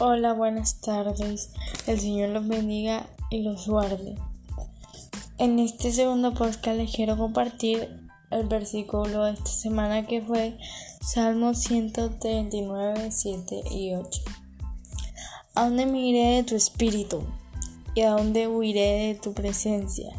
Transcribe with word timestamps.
Hola, 0.00 0.32
buenas 0.32 0.80
tardes. 0.80 1.50
El 1.86 2.00
Señor 2.00 2.30
los 2.30 2.48
bendiga 2.48 3.06
y 3.30 3.42
los 3.42 3.68
guarde. 3.68 4.16
En 5.38 5.60
este 5.60 5.92
segundo 5.92 6.34
podcast 6.34 6.76
les 6.78 6.92
quiero 6.92 7.16
compartir 7.16 7.88
el 8.32 8.48
versículo 8.48 9.22
de 9.24 9.34
esta 9.34 9.50
semana 9.50 10.04
que 10.04 10.20
fue 10.20 10.58
Salmo 11.00 11.54
139, 11.54 13.12
7 13.12 13.62
y 13.70 13.94
8. 13.94 14.22
¿A 15.54 15.66
dónde 15.66 15.86
me 15.86 16.00
iré 16.00 16.36
de 16.36 16.42
tu 16.42 16.56
espíritu? 16.56 17.22
¿Y 17.94 18.00
a 18.00 18.10
dónde 18.10 18.48
huiré 18.48 19.06
de 19.06 19.14
tu 19.14 19.32
presencia? 19.32 20.10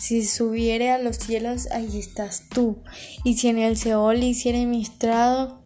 Si 0.00 0.26
subiere 0.26 0.90
a 0.90 0.98
los 0.98 1.18
cielos, 1.18 1.68
ahí 1.70 1.96
estás 1.96 2.48
tú. 2.48 2.82
Y 3.22 3.36
si 3.36 3.46
en 3.46 3.58
el 3.58 3.76
Seol 3.76 4.24
hiciere 4.24 4.66
mi 4.66 4.82
estrado, 4.82 5.62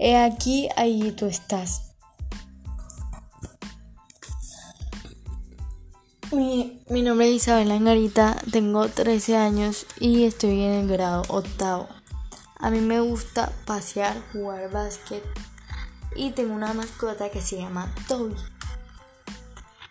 he 0.00 0.16
aquí, 0.16 0.68
allí 0.76 1.12
tú 1.12 1.26
estás. 1.26 1.93
Mi, 6.34 7.02
nombre 7.02 7.28
es 7.28 7.36
Isabel 7.36 7.70
Angarita, 7.70 8.36
tengo 8.50 8.88
13 8.88 9.36
años 9.36 9.86
y 10.00 10.24
estoy 10.24 10.62
en 10.62 10.72
el 10.72 10.88
grado 10.88 11.22
octavo. 11.28 11.86
A 12.58 12.70
mí 12.70 12.80
me 12.80 12.98
gusta 12.98 13.52
pasear, 13.66 14.20
jugar 14.32 14.68
básquet 14.72 15.22
y 16.16 16.32
tengo 16.32 16.52
una 16.52 16.74
mascota 16.74 17.30
que 17.30 17.40
se 17.40 17.58
llama 17.58 17.94
Toby. 18.08 18.34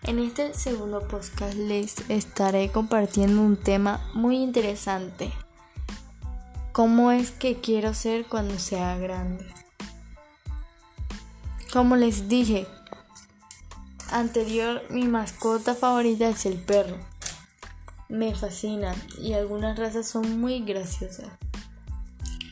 En 0.04 0.20
este 0.20 0.54
segundo 0.54 1.08
podcast 1.08 1.54
les 1.56 2.10
estaré 2.10 2.70
compartiendo 2.74 3.42
un 3.42 3.56
tema 3.56 4.02
muy 4.14 4.36
interesante. 4.36 5.32
¿Cómo 6.74 7.14
es 7.14 7.32
que 7.32 7.62
quiero 7.62 7.94
ser 7.94 8.26
cuando 8.26 8.60
sea 8.60 8.98
grande? 8.98 9.46
Como 11.72 11.96
les 11.96 12.28
dije, 12.28 12.68
anterior, 14.14 14.82
mi 14.90 15.04
mascota 15.04 15.76
favorita 15.76 16.30
es 16.30 16.46
el 16.46 16.58
perro. 16.58 16.98
Me 18.10 18.36
fascinan 18.36 18.96
y 19.18 19.34
algunas 19.34 19.78
razas 19.78 20.08
son 20.08 20.40
muy 20.40 20.62
graciosas 20.62 21.28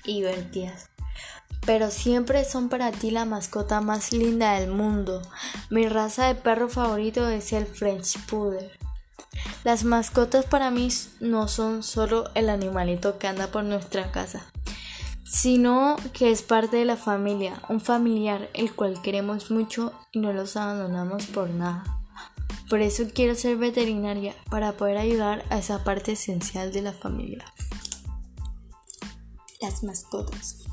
y 0.06 0.22
divertidas. 0.22 0.90
Pero 1.66 1.92
siempre 1.92 2.44
son 2.44 2.70
para 2.70 2.92
ti 2.92 3.12
la 3.12 3.26
mascota 3.26 3.82
más 3.82 4.12
linda 4.12 4.60
del 4.60 4.72
mundo. 4.72 5.22
Mi 5.70 5.88
raza 5.88 6.28
de 6.28 6.36
perro 6.36 6.68
favorito 6.68 7.30
es 7.30 7.54
el 7.54 7.68
French 7.68 8.18
Poodle. 8.26 8.72
Las 9.64 9.84
mascotas 9.84 10.46
para 10.46 10.72
mí 10.72 10.90
no 11.20 11.48
son 11.48 11.84
solo 11.84 12.32
el 12.34 12.50
animalito 12.50 13.20
que 13.20 13.28
anda 13.28 13.48
por 13.48 13.64
nuestra 13.64 14.12
casa 14.12 14.51
sino 15.32 15.96
que 16.12 16.30
es 16.30 16.42
parte 16.42 16.76
de 16.76 16.84
la 16.84 16.98
familia, 16.98 17.62
un 17.70 17.80
familiar 17.80 18.50
el 18.54 18.76
cual 18.76 19.02
queremos 19.02 19.50
mucho 19.50 19.94
y 20.12 20.20
no 20.20 20.34
los 20.34 20.58
abandonamos 20.58 21.28
por 21.28 21.50
nada. 21.50 22.04
Por 22.70 22.82
eso 22.82 23.06
quiero 23.14 23.34
ser 23.36 23.56
veterinaria, 23.56 24.36
para 24.50 24.74
poder 24.74 24.98
ayudar 24.98 25.46
a 25.50 25.60
esa 25.60 25.86
parte 25.86 26.14
esencial 26.14 26.74
de 26.74 26.82
la 26.82 26.92
familia. 26.92 27.46
Las 29.62 29.84
mascotas. 29.84 30.66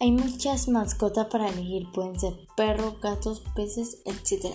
Hay 0.00 0.12
muchas 0.12 0.68
mascotas 0.68 1.26
para 1.26 1.50
elegir, 1.50 1.88
pueden 1.92 2.18
ser 2.18 2.32
perros, 2.56 2.98
gatos, 3.02 3.42
peces, 3.54 3.98
etc. 4.06 4.54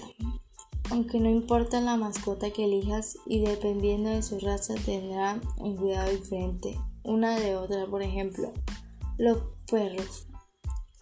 Aunque 0.90 1.20
no 1.20 1.30
importa 1.30 1.80
la 1.82 1.98
mascota 1.98 2.50
que 2.50 2.66
elijas 2.66 3.16
y 3.28 3.42
dependiendo 3.42 4.10
de 4.10 4.24
su 4.24 4.40
raza 4.40 4.74
tendrá 4.74 5.40
un 5.58 5.78
cuidado 5.78 6.10
diferente 6.10 6.80
una 7.04 7.40
de 7.40 7.56
otra. 7.56 7.86
Por 7.88 8.02
ejemplo, 8.02 8.52
los 9.18 9.44
perros. 9.70 10.28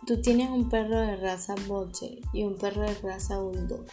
Tú 0.06 0.22
tienes 0.22 0.50
un 0.50 0.70
perro 0.70 1.00
de 1.00 1.18
raza 1.18 1.56
Boxer 1.68 2.20
y 2.34 2.44
un 2.44 2.58
perro 2.58 2.82
de 2.82 2.94
raza 2.96 3.40
Bulldog. 3.40 3.86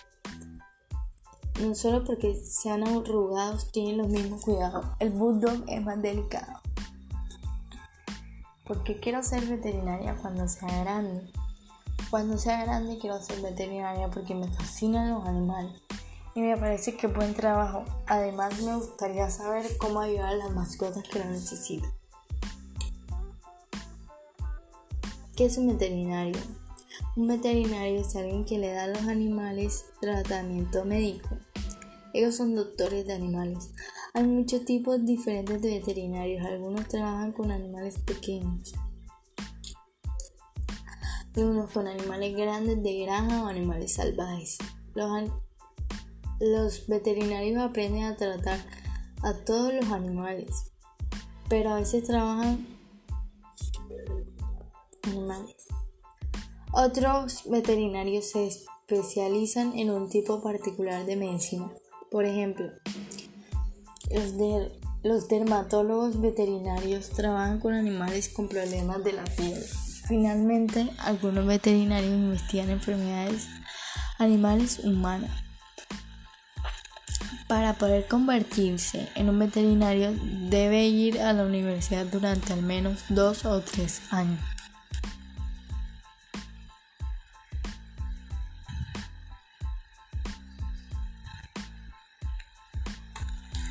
No 1.61 1.75
solo 1.75 2.05
porque 2.05 2.35
sean 2.35 2.87
arrugados 2.87 3.73
tienen 3.73 3.99
los 3.99 4.09
mismos 4.09 4.43
cuidados. 4.43 4.87
El 4.99 5.11
Bulldog 5.11 5.65
es 5.69 5.83
más 5.83 6.01
delicado. 6.01 6.61
Porque 8.65 8.99
quiero 8.99 9.23
ser 9.23 9.47
veterinaria 9.47 10.17
cuando 10.17 10.47
sea 10.49 10.83
grande. 10.83 11.31
Cuando 12.11 12.39
sea 12.39 12.65
grande 12.65 12.99
quiero 12.99 13.21
ser 13.23 13.41
veterinaria 13.41 14.09
porque 14.09 14.35
me 14.35 14.49
fascinan 14.49 15.11
los 15.11 15.27
animales 15.27 15.86
y 16.37 16.43
me 16.43 16.57
parece 16.59 16.95
que 16.95 17.07
buen 17.07 17.33
trabajo. 17.33 17.85
Además 18.07 18.61
me 18.63 18.77
gustaría 18.77 19.31
saber 19.31 19.65
cómo 19.79 20.01
ayudar 20.01 20.35
a 20.35 20.37
las 20.37 20.53
mascotas 20.53 21.03
que 21.09 21.19
lo 21.19 21.25
necesitan. 21.25 21.91
¿Qué 25.35 25.47
es 25.47 25.57
un 25.57 25.69
veterinario? 25.69 26.37
Un 27.17 27.29
veterinario 27.29 28.03
es 28.03 28.15
alguien 28.17 28.45
que 28.45 28.59
le 28.59 28.71
da 28.71 28.85
a 28.85 28.89
los 28.89 29.05
animales 29.05 29.87
tratamiento 29.99 30.85
médico. 30.85 31.31
Ellos 32.13 32.37
son 32.37 32.55
doctores 32.55 33.07
de 33.07 33.15
animales. 33.15 33.71
Hay 34.13 34.25
muchos 34.25 34.67
tipos 34.67 35.03
diferentes 35.07 35.63
de 35.63 35.79
veterinarios. 35.79 36.45
Algunos 36.45 36.87
trabajan 36.87 37.33
con 37.33 37.51
animales 37.51 37.99
pequeños. 37.99 38.75
Algunos 41.35 41.71
con 41.71 41.87
animales 41.87 42.37
grandes 42.37 42.83
de 42.83 43.01
granja 43.05 43.43
o 43.43 43.47
animales 43.47 43.95
salvajes. 43.95 44.59
Los 46.41 46.87
veterinarios 46.87 47.63
aprenden 47.63 48.05
a 48.05 48.17
tratar 48.17 48.59
a 49.23 49.35
todos 49.35 49.73
los 49.73 49.87
animales, 49.87 50.73
pero 51.49 51.71
a 51.71 51.77
veces 51.77 52.05
trabajan 52.05 52.67
animales. 55.05 55.67
Otros 56.73 57.43
veterinarios 57.49 58.31
se 58.31 58.47
especializan 58.47 59.79
en 59.79 59.91
un 59.91 60.09
tipo 60.09 60.43
particular 60.43 61.07
de 61.07 61.17
medicina. 61.17 61.71
Por 62.11 62.25
ejemplo, 62.25 62.67
los, 64.11 64.35
los 65.03 65.29
dermatólogos 65.29 66.21
veterinarios 66.21 67.11
trabajan 67.11 67.61
con 67.61 67.75
animales 67.75 68.29
con 68.29 68.49
problemas 68.49 69.03
de 69.03 69.13
la 69.13 69.25
piel. 69.25 69.59
Finalmente, 70.07 70.89
algunos 70.99 71.47
veterinarios 71.47 72.13
investigan 72.13 72.71
enfermedades 72.71 73.47
animales 74.19 74.81
humanas. 74.81 75.46
Para 77.49 77.75
poder 77.75 78.09
convertirse 78.09 79.09
en 79.15 79.29
un 79.29 79.39
veterinario 79.39 80.13
debe 80.51 80.89
ir 80.89 81.21
a 81.21 81.33
la 81.33 81.45
universidad 81.45 82.05
durante 82.07 82.53
al 82.53 82.63
menos 82.63 83.05
dos 83.09 83.45
o 83.45 83.61
tres 83.61 84.03
años. 84.11 84.41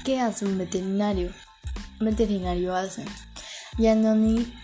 ¿Qué 0.06 0.22
hace 0.22 0.46
un 0.46 0.58
veterinario? 0.58 1.32
Un 2.00 2.06
veterinario 2.06 2.76
hace 2.76 3.04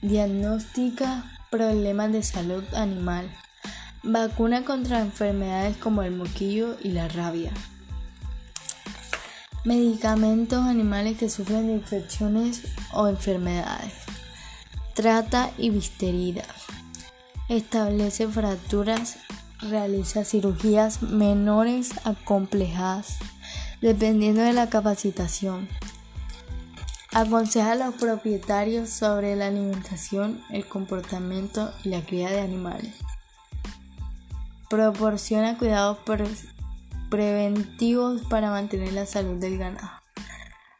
diagnostica 0.01 1.25
problemas 1.49 2.13
de 2.13 2.23
salud 2.23 2.63
animal, 2.75 3.29
vacuna 4.03 4.63
contra 4.63 5.01
enfermedades 5.01 5.75
como 5.75 6.01
el 6.03 6.15
moquillo 6.15 6.77
y 6.81 6.91
la 6.91 7.09
rabia 7.09 7.51
medicamentos 9.63 10.65
animales 10.65 11.17
que 11.17 11.29
sufren 11.29 11.67
de 11.67 11.73
infecciones 11.73 12.63
o 12.93 13.07
enfermedades, 13.07 13.93
trata 14.95 15.51
y 15.57 15.69
visteridas, 15.69 16.47
establece 17.47 18.27
fracturas, 18.27 19.17
realiza 19.59 20.25
cirugías 20.25 21.03
menores 21.03 21.91
a 22.05 22.13
complejas, 22.13 23.17
dependiendo 23.81 24.41
de 24.41 24.53
la 24.53 24.69
capacitación. 24.69 25.67
Aconseja 27.13 27.73
a 27.73 27.75
los 27.75 27.95
propietarios 27.95 28.89
sobre 28.89 29.35
la 29.35 29.47
alimentación, 29.47 30.41
el 30.49 30.65
comportamiento 30.65 31.73
y 31.83 31.89
la 31.89 32.01
cría 32.01 32.29
de 32.29 32.39
animales. 32.39 32.95
Proporciona 34.69 35.57
cuidados 35.57 35.97
preventivos 37.11 38.21
para 38.21 38.49
mantener 38.49 38.93
la 38.93 39.05
salud 39.05 39.37
del 39.37 39.59
ganado. 39.59 39.91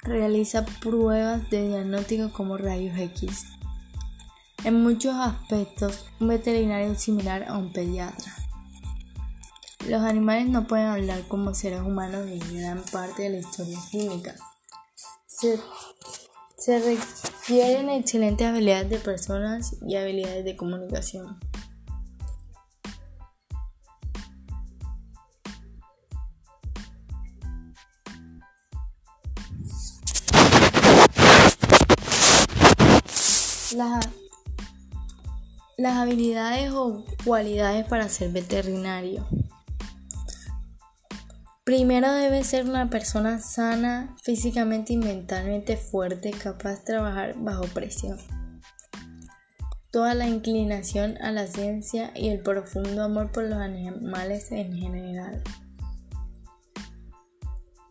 Realiza 0.01 0.65
pruebas 0.65 1.47
de 1.51 1.67
diagnóstico 1.67 2.31
como 2.31 2.57
rayos 2.57 2.97
X. 2.97 3.45
En 4.63 4.81
muchos 4.81 5.13
aspectos, 5.13 6.05
un 6.19 6.29
veterinario 6.29 6.93
es 6.93 7.01
similar 7.01 7.45
a 7.47 7.57
un 7.57 7.73
pediatra. 7.73 8.33
Los 9.87 10.01
animales 10.01 10.47
no 10.47 10.67
pueden 10.67 10.87
hablar 10.87 11.21
como 11.27 11.53
seres 11.53 11.81
humanos 11.81 12.25
en 12.27 12.57
gran 12.57 12.81
parte 12.91 13.23
de 13.23 13.31
la 13.31 13.37
historia 13.39 13.77
clínica. 13.89 14.35
Se, 15.27 15.59
se 16.57 16.79
requieren 16.79 17.89
excelentes 17.89 18.47
habilidades 18.47 18.89
de 18.89 18.99
personas 18.99 19.75
y 19.85 19.97
habilidades 19.97 20.45
de 20.45 20.55
comunicación. 20.55 21.39
Las 33.73 34.05
habilidades 35.97 36.71
o 36.71 37.05
cualidades 37.23 37.85
para 37.85 38.09
ser 38.09 38.31
veterinario. 38.31 39.25
Primero 41.63 42.11
debe 42.11 42.43
ser 42.43 42.65
una 42.65 42.89
persona 42.89 43.39
sana, 43.39 44.17
físicamente 44.23 44.91
y 44.93 44.97
mentalmente 44.97 45.77
fuerte, 45.77 46.31
capaz 46.31 46.79
de 46.79 46.85
trabajar 46.85 47.35
bajo 47.37 47.63
presión. 47.65 48.17
Toda 49.89 50.15
la 50.15 50.27
inclinación 50.27 51.17
a 51.21 51.31
la 51.31 51.47
ciencia 51.47 52.11
y 52.15 52.29
el 52.29 52.41
profundo 52.41 53.03
amor 53.03 53.31
por 53.31 53.43
los 53.45 53.59
animales 53.59 54.51
en 54.51 54.75
general. 54.75 55.43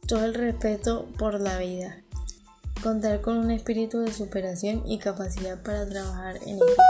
Todo 0.06 0.24
el 0.24 0.34
respeto 0.34 1.08
por 1.18 1.40
la 1.40 1.58
vida. 1.58 2.02
Contar 2.82 3.20
con 3.20 3.36
un 3.36 3.50
espíritu 3.50 4.00
de 4.00 4.10
superación 4.10 4.86
y 4.86 4.98
capacidad 4.98 5.62
para 5.62 5.86
trabajar 5.86 6.36
en 6.36 6.56
equipo. 6.56 6.82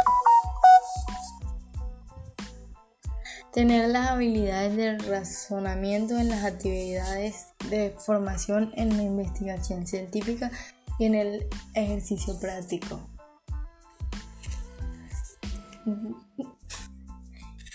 Tener 3.52 3.88
las 3.88 4.10
habilidades 4.10 4.76
de 4.76 4.98
razonamiento 4.98 6.16
en 6.16 6.28
las 6.28 6.44
actividades 6.44 7.48
de 7.68 7.90
formación 7.98 8.70
en 8.76 8.96
la 8.96 9.02
investigación 9.02 9.84
científica 9.84 10.52
y 11.00 11.06
en 11.06 11.16
el 11.16 11.48
ejercicio 11.74 12.38
práctico. 12.38 13.00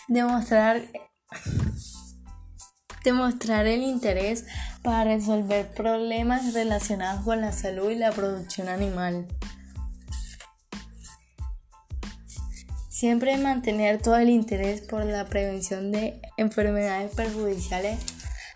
Demostrar, 0.08 0.84
demostrar 3.06 3.68
el 3.68 3.84
interés 3.84 4.46
para 4.84 5.06
resolver 5.06 5.74
problemas 5.74 6.54
relacionados 6.54 7.24
con 7.24 7.40
la 7.40 7.54
salud 7.54 7.90
y 7.92 7.96
la 7.96 8.12
producción 8.12 8.68
animal. 8.68 9.26
Siempre 12.90 13.38
mantener 13.38 14.02
todo 14.02 14.18
el 14.18 14.30
interés 14.30 14.82
por 14.82 15.06
la 15.06 15.26
prevención 15.26 15.92
de 15.92 16.20
enfermedades 16.38 17.14
perjudiciales 17.14 18.00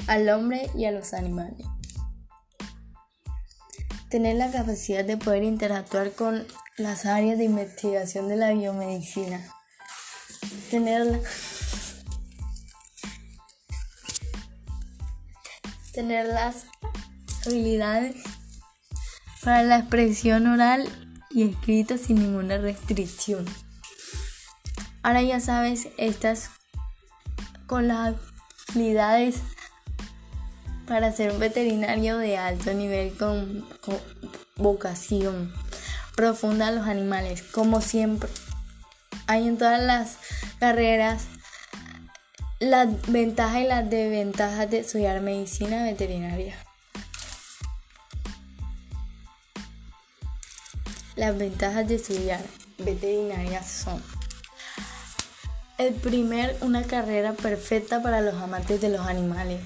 al 0.08 0.28
hombre 0.30 0.70
y 0.76 0.86
a 0.86 0.92
los 0.92 1.14
animales. 1.14 1.66
Tener 4.10 4.38
la 4.38 4.50
capacidad 4.50 5.06
de 5.06 5.18
poder 5.18 5.44
interactuar 5.44 6.12
con 6.14 6.48
las 6.78 7.06
áreas 7.06 7.38
de 7.38 7.44
investigación 7.44 8.28
de 8.28 8.38
la 8.38 8.52
biomedicina. 8.52 9.40
Tener 10.72 11.22
tener 16.00 16.28
las 16.28 16.64
habilidades 17.46 18.16
para 19.44 19.64
la 19.64 19.80
expresión 19.80 20.48
oral 20.48 20.88
y 21.30 21.44
escrita 21.44 21.98
sin 21.98 22.22
ninguna 22.22 22.58
restricción. 22.58 23.46
Ahora 25.04 25.22
ya 25.24 25.42
sabes, 25.42 25.90
estas 25.98 26.52
con 27.68 27.90
las 27.90 28.16
habilidades 28.70 29.40
para 30.88 31.12
ser 31.12 31.34
un 31.34 31.40
veterinario 31.40 32.18
de 32.18 32.38
alto 32.38 32.74
nivel 32.74 33.18
con, 33.18 33.68
vocación 34.56 35.54
profunda 36.16 36.68
a 36.70 36.72
los 36.72 36.88
animales, 36.88 37.44
como 37.44 37.82
siempre. 37.82 38.30
Hay 39.28 39.50
en 39.50 39.58
todas 39.58 39.84
las 39.84 40.16
carreras 40.62 41.26
las 42.60 42.90
ventajas 43.08 43.62
y 43.62 43.68
las 43.68 43.90
desventajas 43.90 44.70
de 44.70 44.80
estudiar 44.80 45.22
medicina 45.22 45.84
veterinaria. 45.84 46.56
Las 51.16 51.38
ventajas 51.38 51.88
de 51.88 51.96
estudiar 51.96 52.42
veterinaria 52.78 53.64
son 53.64 54.04
el 55.78 55.94
primer, 55.94 56.58
una 56.60 56.84
carrera 56.84 57.32
perfecta 57.32 58.02
para 58.04 58.20
los 58.20 58.36
amantes 58.36 58.82
de 58.82 58.90
los 58.90 59.08
animales. 59.08 59.62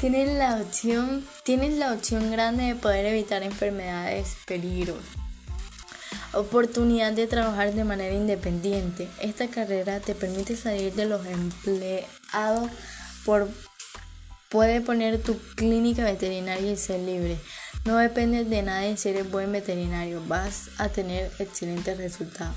Tienes 0.00 0.28
la 0.36 0.58
opción, 0.58 1.26
tienes 1.44 1.78
la 1.78 1.94
opción 1.94 2.30
grande 2.30 2.64
de 2.64 2.74
poder 2.74 3.06
evitar 3.06 3.42
enfermedades, 3.42 4.36
peligros. 4.46 5.02
Oportunidad 6.32 7.12
de 7.12 7.26
trabajar 7.26 7.72
de 7.72 7.84
manera 7.84 8.14
independiente. 8.14 9.08
Esta 9.20 9.48
carrera 9.48 10.00
te 10.00 10.14
permite 10.14 10.56
salir 10.56 10.92
de 10.94 11.06
los 11.06 11.24
empleados 11.26 12.70
por 13.24 13.48
puede 14.48 14.80
poner 14.80 15.22
tu 15.22 15.38
clínica 15.56 16.04
veterinaria 16.04 16.72
y 16.72 16.76
ser 16.76 17.00
libre. 17.00 17.38
No 17.84 17.96
dependes 17.96 18.48
de 18.50 18.62
nadie 18.62 18.96
si 18.96 19.10
eres 19.10 19.30
buen 19.30 19.52
veterinario, 19.52 20.22
vas 20.26 20.70
a 20.78 20.88
tener 20.88 21.30
excelentes 21.38 21.96
resultados. 21.96 22.54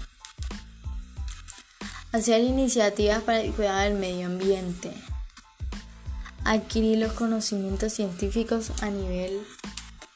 Hacer 2.12 2.42
iniciativas 2.42 3.22
para 3.24 3.40
el 3.40 3.54
cuidado 3.54 3.84
del 3.84 3.94
medio 3.94 4.28
ambiente. 4.28 4.92
Adquirir 6.44 6.98
los 6.98 7.14
conocimientos 7.14 7.94
científicos 7.94 8.72
a 8.82 8.90
nivel 8.90 9.40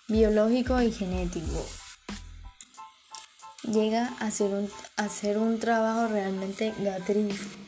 biológico 0.08 0.82
y 0.82 0.92
genético. 0.92 1.66
Llega 3.72 4.14
a 4.20 4.30
ser 4.30 4.52
un, 4.52 4.70
a 4.96 5.10
un 5.40 5.60
trabajo 5.60 6.08
realmente 6.08 6.72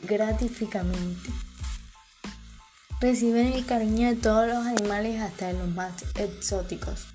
gratificante. 0.02 1.30
Reciben 3.00 3.52
el 3.52 3.66
cariño 3.66 4.06
de 4.08 4.14
todos 4.14 4.46
los 4.46 4.64
animales 4.64 5.20
hasta 5.20 5.48
de 5.48 5.54
los 5.54 5.66
más 5.68 6.04
exóticos. 6.14 7.08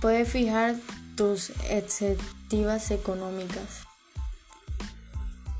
Puedes 0.00 0.26
fijar 0.28 0.76
tus 1.16 1.50
expectativas 1.68 2.90
económicas. 2.90 3.82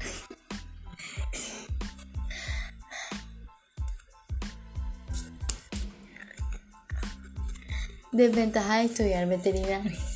Desventaja 8.13 8.79
de 8.79 8.85
estudiar 8.85 9.29
veterinaria. 9.29 10.10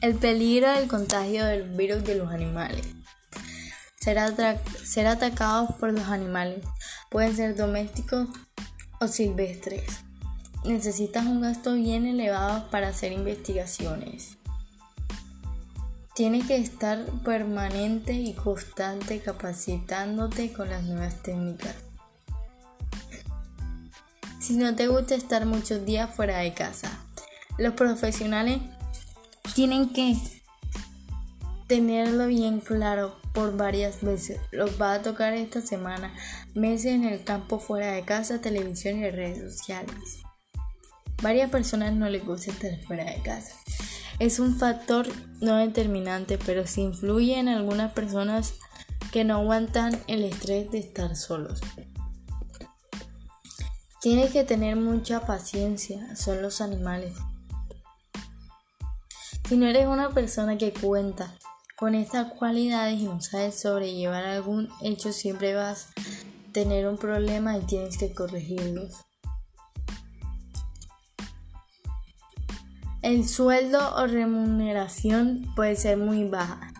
El 0.00 0.14
peligro 0.14 0.70
del 0.72 0.88
contagio 0.88 1.44
del 1.44 1.64
virus 1.64 2.04
de 2.04 2.14
los 2.14 2.32
animales. 2.32 2.86
Ser, 4.00 4.18
ser 4.82 5.06
atacados 5.06 5.72
por 5.78 5.92
los 5.92 6.08
animales. 6.08 6.64
Pueden 7.10 7.36
ser 7.36 7.54
domésticos 7.54 8.28
o 9.00 9.08
silvestres 9.08 9.84
necesitas 10.64 11.26
un 11.26 11.40
gasto 11.40 11.74
bien 11.74 12.06
elevado 12.06 12.68
para 12.70 12.88
hacer 12.88 13.12
investigaciones. 13.12 14.36
Tienes 16.14 16.46
que 16.46 16.56
estar 16.56 17.04
permanente 17.24 18.12
y 18.12 18.34
constante 18.34 19.20
capacitándote 19.20 20.52
con 20.52 20.68
las 20.68 20.82
nuevas 20.82 21.22
técnicas. 21.22 21.74
Si 24.38 24.56
no 24.56 24.74
te 24.74 24.88
gusta 24.88 25.14
estar 25.14 25.46
muchos 25.46 25.86
días 25.86 26.12
fuera 26.14 26.38
de 26.38 26.52
casa, 26.52 26.90
los 27.56 27.74
profesionales 27.74 28.60
tienen 29.54 29.92
que 29.92 30.16
tenerlo 31.66 32.26
bien 32.26 32.60
claro 32.60 33.16
por 33.32 33.56
varias 33.56 34.02
veces. 34.02 34.40
Los 34.50 34.80
va 34.80 34.94
a 34.94 35.02
tocar 35.02 35.34
esta 35.34 35.60
semana, 35.60 36.12
meses 36.54 36.92
en 36.92 37.04
el 37.04 37.22
campo 37.22 37.58
fuera 37.58 37.92
de 37.92 38.02
casa, 38.02 38.40
televisión 38.40 38.98
y 38.98 39.10
redes 39.10 39.52
sociales. 39.52 40.22
Varias 41.22 41.50
personas 41.50 41.92
no 41.94 42.08
les 42.08 42.24
gusta 42.24 42.50
estar 42.50 42.80
fuera 42.86 43.04
de 43.04 43.22
casa. 43.22 43.54
Es 44.18 44.38
un 44.38 44.56
factor 44.56 45.06
no 45.40 45.56
determinante, 45.56 46.38
pero 46.38 46.66
sí 46.66 46.82
influye 46.82 47.38
en 47.38 47.48
algunas 47.48 47.92
personas 47.92 48.54
que 49.12 49.24
no 49.24 49.36
aguantan 49.36 49.98
el 50.06 50.24
estrés 50.24 50.70
de 50.70 50.78
estar 50.78 51.16
solos. 51.16 51.60
Tienes 54.00 54.32
que 54.32 54.44
tener 54.44 54.76
mucha 54.76 55.26
paciencia, 55.26 56.16
son 56.16 56.42
los 56.42 56.60
animales. 56.60 57.14
Si 59.50 59.56
no 59.56 59.66
eres 59.66 59.88
una 59.88 60.10
persona 60.10 60.56
que 60.56 60.72
cuenta 60.72 61.34
con 61.74 61.96
estas 61.96 62.34
cualidades 62.34 63.00
y 63.00 63.06
no 63.06 63.20
sabes 63.20 63.60
sobrellevar 63.60 64.24
algún 64.24 64.68
hecho, 64.80 65.12
siempre 65.12 65.56
vas 65.56 65.88
a 65.88 66.52
tener 66.52 66.86
un 66.86 66.96
problema 66.96 67.58
y 67.58 67.62
tienes 67.62 67.98
que 67.98 68.14
corregirlos. 68.14 69.04
El 73.02 73.26
sueldo 73.26 73.96
o 73.96 74.06
remuneración 74.06 75.52
puede 75.56 75.74
ser 75.74 75.96
muy 75.96 76.28
baja. 76.28 76.72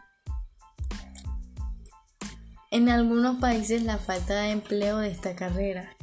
En 2.71 2.89
algunos 2.89 3.41
países 3.41 3.83
la 3.83 3.99
falta 3.99 4.43
de 4.43 4.50
empleo 4.50 4.99
de 4.99 5.11
esta 5.11 5.35
carrera. 5.35 5.97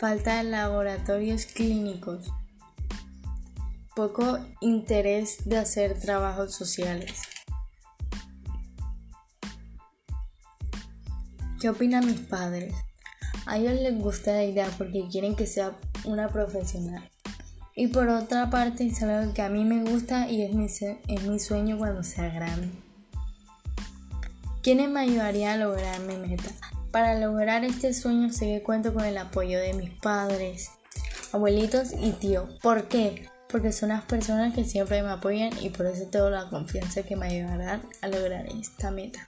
Falta 0.00 0.38
de 0.38 0.50
laboratorios 0.50 1.46
clínicos. 1.46 2.28
Poco 3.96 4.38
interés 4.60 5.48
de 5.48 5.56
hacer 5.56 5.98
trabajos 5.98 6.54
sociales. 6.54 7.22
¿Qué 11.58 11.70
opinan 11.70 12.04
mis 12.04 12.20
padres? 12.20 12.74
A 13.46 13.56
ellos 13.56 13.72
les 13.80 13.98
gusta 13.98 14.32
la 14.32 14.44
idea 14.44 14.68
porque 14.76 15.08
quieren 15.10 15.34
que 15.34 15.46
sea 15.46 15.78
una 16.04 16.28
profesional. 16.28 17.08
Y 17.74 17.86
por 17.86 18.10
otra 18.10 18.50
parte 18.50 18.86
es 18.86 19.02
algo 19.02 19.32
que 19.32 19.40
a 19.40 19.48
mí 19.48 19.64
me 19.64 19.90
gusta 19.90 20.28
y 20.28 20.42
es 20.42 20.52
mi, 20.52 20.66
es 20.66 21.22
mi 21.22 21.40
sueño 21.40 21.78
cuando 21.78 22.02
sea 22.02 22.28
grande. 22.28 22.68
¿Quiénes 24.62 24.90
me 24.90 25.00
ayudarían 25.00 25.54
a 25.54 25.64
lograr 25.64 26.00
mi 26.00 26.18
meta? 26.18 26.50
Para 26.90 27.18
lograr 27.18 27.64
este 27.64 27.94
sueño 27.94 28.30
sé 28.30 28.44
que 28.44 28.62
cuento 28.62 28.92
con 28.92 29.06
el 29.06 29.16
apoyo 29.16 29.58
de 29.58 29.72
mis 29.72 29.90
padres, 30.00 30.68
abuelitos 31.32 31.94
y 31.98 32.10
tío. 32.10 32.46
¿Por 32.60 32.88
qué? 32.88 33.34
Porque 33.48 33.72
son 33.72 33.90
las 33.90 34.02
personas 34.02 34.54
que 34.54 34.64
siempre 34.64 35.02
me 35.02 35.10
apoyan 35.10 35.50
y 35.60 35.70
por 35.70 35.86
eso 35.86 36.06
tengo 36.06 36.30
la 36.30 36.48
confianza 36.48 37.02
que 37.02 37.16
me 37.16 37.26
ayudarán 37.26 37.82
a 38.02 38.08
lograr 38.08 38.46
esta 38.46 38.90
meta. 38.90 39.26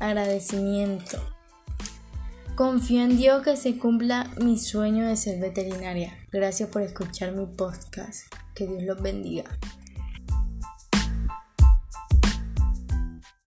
Agradecimiento. 0.00 1.18
Confío 2.56 3.02
en 3.02 3.16
Dios 3.16 3.42
que 3.42 3.56
se 3.56 3.78
cumpla 3.78 4.30
mi 4.40 4.58
sueño 4.58 5.06
de 5.06 5.16
ser 5.16 5.40
veterinaria. 5.40 6.18
Gracias 6.30 6.68
por 6.68 6.82
escuchar 6.82 7.32
mi 7.32 7.46
podcast. 7.46 8.32
Que 8.54 8.66
Dios 8.66 8.82
los 8.82 9.00
bendiga. 9.00 9.44